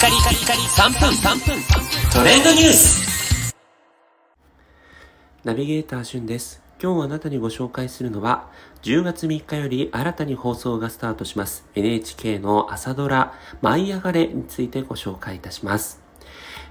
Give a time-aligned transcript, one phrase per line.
[0.00, 1.62] カリカリカリ3分3分
[2.10, 3.54] トレンドニュース
[5.44, 6.62] ナビゲーターしゅんです。
[6.82, 8.48] 今日あなたにご紹介するのは、
[8.80, 16.00] 10月3日より新たに放送がスタートします NHK の朝ドラ、舞い上がれについてご紹介いたします。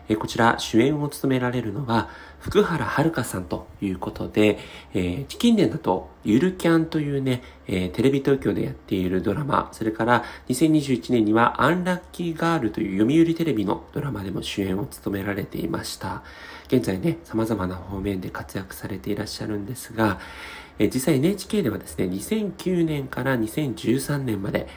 [0.10, 2.10] えこちら主演を務められるのは
[2.40, 4.58] 福原遥さんということで、
[4.94, 16.24] え近年だとゆるキャンというね、えテレビ東京でやっているドラマ、それから2021年にはアンラッキーガールという読売テレビのドラマでも主演を務められていました。
[16.68, 20.20] 現在ね、様々な方面で活躍されていらっしゃるんですが、
[20.80, 24.68] え実際 NHK ではですね、2009年から2013年まで、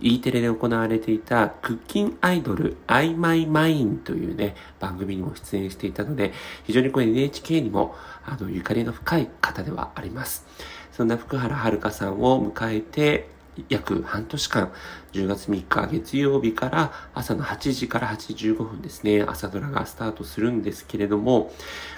[0.00, 6.32] E テレで行われていたクッキンアイドルアイマイマインというね、番組にも出演していたので、
[6.64, 10.46] 非常にこれ NHK にもあのゆかりの深い方ではあります。
[10.92, 13.28] そんな福原遥さんを迎えて、
[13.68, 14.72] 約半年間、
[15.12, 21.52] 10月3日月曜日から朝の8時から8時15分ですね、朝ドラがスタートするんですけれども、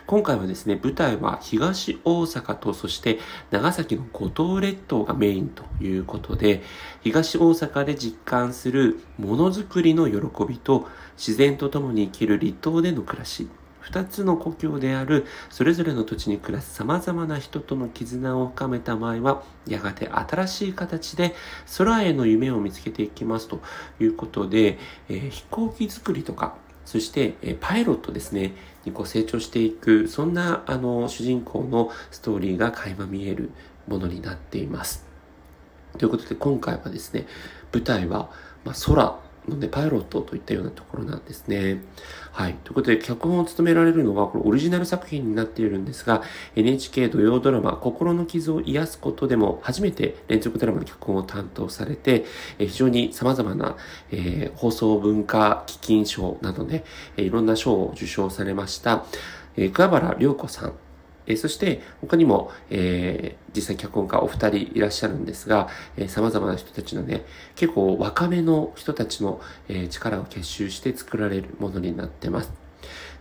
[0.07, 3.19] 今回はですね、舞台は東大阪とそして
[3.51, 6.63] 長崎の五島列島がメインということで、
[7.03, 13.49] 東大阪で実感するものづくりの喜びと自然と共に生きる離島での暮らし、
[13.89, 21.35] 二つの故郷であるそれぞれの土地に暮らす様々な人との絆を深めた場合は、やがて新しい形で
[21.79, 23.63] 空への夢を見つけていきますと
[23.99, 24.79] いうことで、
[25.09, 33.51] えー飛行機作りとか、そして、えパイロットですね、にこう成長していく、そんなあの主人公のストーリーが垣間見える
[33.87, 35.07] ものになっています。
[35.97, 37.27] ということで今回はですね、
[37.73, 38.31] 舞台は、
[38.65, 39.19] まあ、空
[39.49, 41.83] のね、パイロットといったようなところなんですね。
[42.33, 42.55] はい。
[42.65, 46.23] ということで、脚本を務められるのは、これオリジナル作品になっているんですが、
[46.57, 52.25] NHK 土曜ドラマ、心の傷を癒すことでも、初めて連続ドラマの脚本を担当されて、
[52.59, 53.77] 非常に様々な、
[54.11, 56.85] えー放送文化基金賞などね、
[57.17, 59.05] いろんな賞を受賞されました、
[59.57, 60.73] えー桑原良子さん、
[61.29, 67.25] えそして他にも、えー実際脚本家お二人いらっしゃるんですが、えー様々な人たちのね、
[67.57, 72.53] 結構若めの人たちの、えー力を結集して作られるものになってます。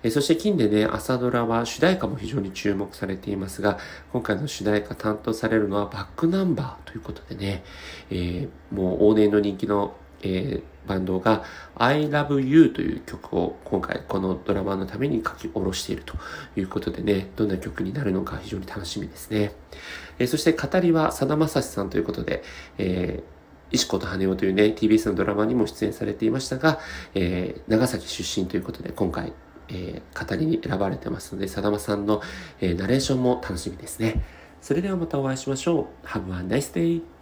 [0.03, 3.79] えそして近年ね、朝ドラは主題歌も非常に注目されていますが、
[4.13, 7.63] 今回の主題歌担当されるのはバックナンバーということでね、
[8.11, 11.43] えーもう往年の人気の、えーバンドが
[11.75, 16.15] I Love You という曲を今回このドラマのために書き下ろしていると
[16.55, 19.51] いうことでね、どんな曲になるのか非常に楽しみですね。
[20.17, 22.41] えーそして語りはさだまさしさんということで、
[22.77, 23.37] えー
[23.69, 26.79] 石子と羽男というね、TBS のドラマにも出演されていましたが、
[27.13, 29.33] えー長崎出身ということで今回、
[29.69, 32.21] えー語りに選ばれてますので、さだまさんの、
[32.59, 34.23] えーナレーションも楽しみですね。
[34.61, 36.07] それではまたお会いしましょう。
[36.07, 37.16] Have a nice day!